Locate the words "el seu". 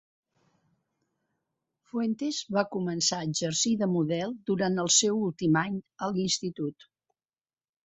4.87-5.23